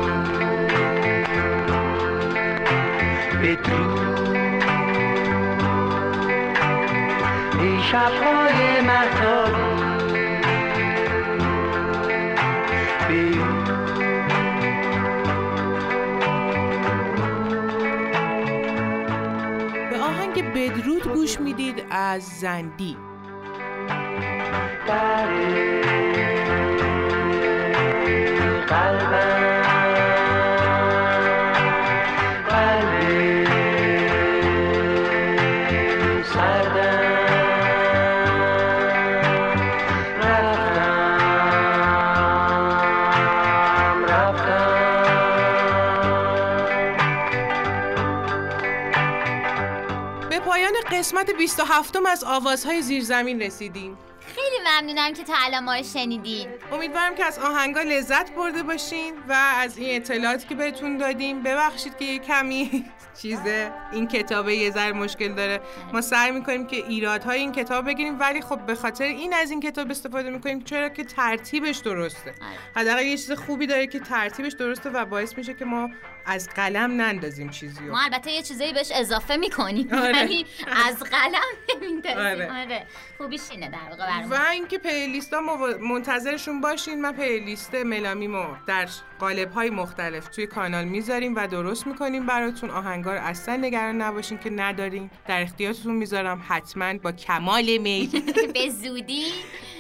[3.43, 4.23] بدرود
[7.61, 9.73] ای شبهای مهتابی
[13.09, 13.93] بدرود
[19.91, 22.97] به آهنگ بدرود گوش می‌دید از زندی.
[51.23, 53.99] قسمت 27 از آوازهای زیرزمین رسیدیم.
[54.35, 56.49] خیلی ممنونم که تا الان ما شنیدین.
[56.73, 61.97] امیدوارم که از آهنگا لذت برده باشین و از این اطلاعاتی که بهتون دادیم ببخشید
[61.97, 62.85] که یه کمی
[63.23, 65.61] چیزه این کتاب یه ذره مشکل داره.
[65.93, 69.61] ما سعی می‌کنیم که ایرادهای این کتاب بگیریم ولی خب به خاطر این از این
[69.61, 72.35] کتاب استفاده می‌کنیم چرا که ترتیبش درسته.
[72.77, 75.91] حداقل یه چیز خوبی داره که ترتیبش درسته و باعث میشه که ما
[76.27, 80.13] از قلم نندازیم چیزی رو ما البته یه چیزایی بهش اضافه می‌کنیم آره.
[80.13, 80.47] ولی
[80.89, 82.63] از قلم نمیندازیم آره.
[82.63, 82.87] آره
[83.19, 84.23] خوبیش اینه در واقع.
[84.23, 85.41] و اینکه پلیلیست ها
[85.81, 88.89] منتظرشون باشین من پلیلیست ملامیمو در
[89.23, 92.71] قالب های مختلف توی کانال می‌ذاریم و درست می‌کنیم براتون.
[92.71, 98.11] آهنگار اصلا نگران نباشین که نداریم در اختیارتون می‌ذارم حتما با کمال میل.
[98.55, 99.25] به زودی.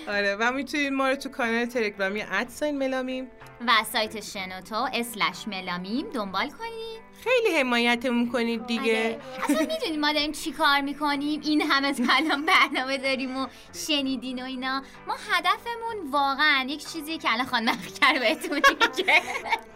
[0.09, 3.27] آره و می‌تونید ما رو تو کانال تلگرامی ادساین ملامیم
[3.67, 8.83] و سایت شنوتو اسلش ملامیم دنبال کنید خیلی حمایتمون کنید دیگه.
[8.83, 9.21] آره.
[9.43, 13.47] اصلا می‌دونیم ما داریم چی کار می‌کنیم؟ این همه الان برنامه داریم و
[13.87, 14.83] شنیدین و اینا.
[15.07, 19.23] ما هدفمون واقعا یک چیزی که الان خانم اخکر بهتون میگه.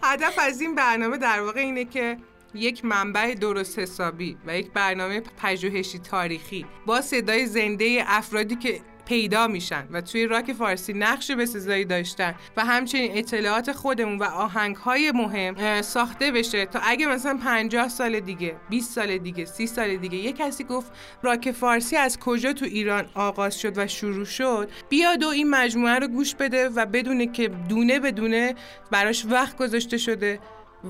[0.02, 2.16] هدف از این برنامه در واقع اینه که
[2.54, 9.46] یک منبع درست حسابی و یک برنامه پژوهشی تاریخی با صدای زنده افرادی که پیدا
[9.46, 15.12] میشن و توی راک فارسی نقش بسزایی داشتن و همچنین اطلاعات خودمون و آهنگ های
[15.14, 20.18] مهم ساخته بشه تا اگه مثلا 50 سال دیگه 20 سال دیگه 30 سال دیگه
[20.18, 20.92] یه کسی گفت
[21.22, 25.98] راک فارسی از کجا تو ایران آغاز شد و شروع شد بیاد و این مجموعه
[25.98, 28.54] رو گوش بده و بدونه که دونه به دونه
[28.90, 30.40] براش وقت گذاشته شده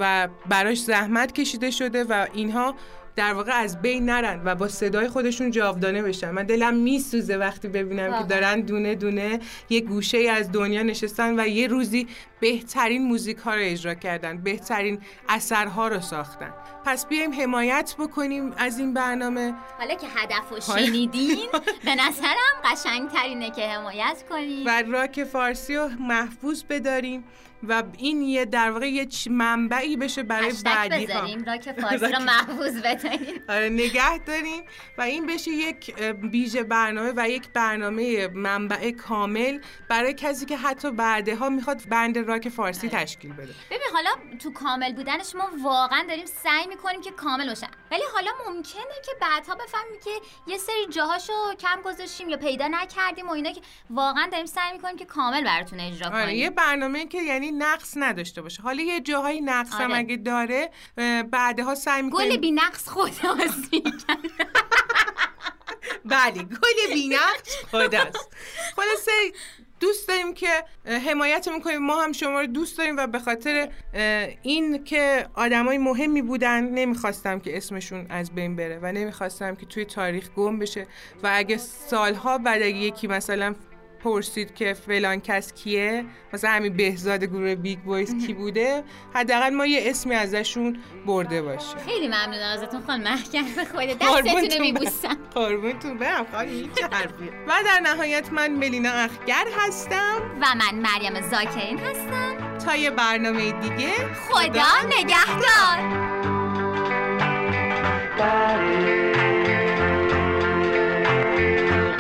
[0.00, 2.74] و براش زحمت کشیده شده و اینها
[3.16, 6.30] در واقع از بین نرن و با صدای خودشون جاودانه بشن.
[6.30, 8.24] من دلم میسوزه وقتی ببینم که.
[8.28, 12.06] دارن دونه دونه یه گوشه از دنیا نشستن و یه روزی
[12.40, 14.98] بهترین موزیک ها رو اجرا کردن بهترین
[15.28, 16.54] اثرها رو ساختن.
[16.84, 19.54] پس بیایم حمایت بکنیم از این برنامه.
[19.78, 21.48] حالا که هدف رو شنیدین
[21.84, 24.66] به نظرم قشنگترینه که حمایت کنید.
[24.66, 27.24] و راک فارسی رو محفوظ بداریم.
[27.62, 31.26] و این یه در واقع یه منبعی بشه برای بعدی ها.
[31.46, 34.62] راک فارسی رو محفوظ بداریم آره نگه داریم.
[34.98, 35.94] و این بشه یک
[36.32, 42.48] ویژه برنامه و یک برنامه منبع کامل برای کسی که حتی بعدها می‌خواد بند راک
[42.48, 43.54] فارسی تشکیل بده.
[43.70, 48.30] ببین حالا تو کامل بودنش ما واقعا داریم سعی می‌کنیم که کامل باشه ولی حالا
[48.48, 50.10] ممکنه که بعدها بفهمیم که
[50.46, 54.96] یه سری جاهاشو کم گذاشتیم یا پیدا نکردیم و اینا که واقعا داریم سعی می‌کنیم
[54.96, 56.36] که کامل براتون اجرا آره کنیم.
[56.36, 58.62] یه برنامه که یعنی نقص نداشته باشه.
[58.62, 59.98] حالا یه جاهای نقص هم آره.
[59.98, 60.70] اگه داره
[61.30, 63.82] بعدها سعی گل می‌کنیم بی نقص خداحافظی
[66.04, 68.28] بله گل بینقش خداست.
[68.76, 69.12] خلاصه
[69.80, 71.78] دوست داریم که حمایت می‌کنیم.
[71.78, 73.68] ما هم شما رو دوست داریم و به خاطر
[74.42, 79.84] این که آدمای مهمی بودن نمی‌خواستم که اسمشون از بین بره و نمی‌خواستم که توی
[79.84, 80.86] تاریخ گم بشه.
[81.22, 83.54] و اگه سالها بعد اگه یکی مثلا
[84.06, 88.84] پرسید که فلان کس کیه؟ مثلا همین بهزاد گروه Big Boys کی بوده؟
[89.14, 91.78] حداقل ما یه اسمی ازشون برده باشیم.
[91.86, 93.44] خیلی ممنونم ازتون خانم محکم.
[93.72, 95.16] خود دستتون رو میبوسم.
[95.34, 96.70] قربونتون برم خالی
[97.48, 100.22] و در نهایت من ملینا اخگر هستم.
[100.40, 102.58] و من مریم زاکرین هستم.
[102.58, 103.92] تا یه برنامه دیگه
[104.28, 106.06] خدا نگهدار.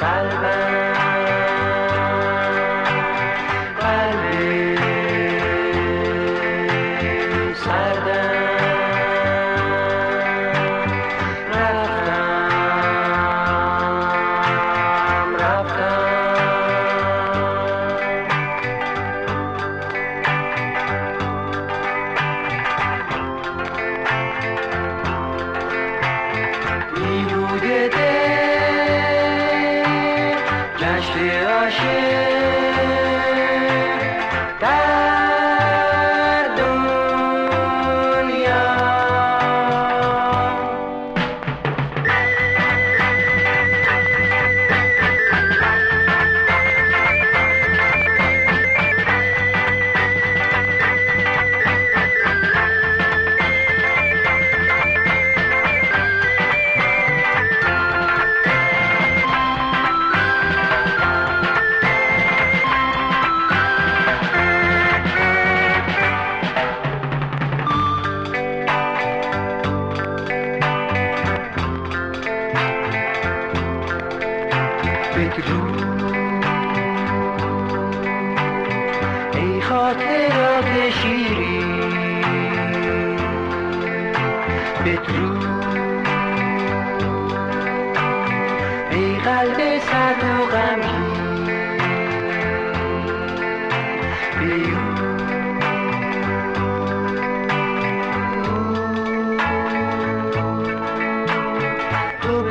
[0.00, 0.95] بیهوده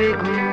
[0.06, 0.45] रे घूम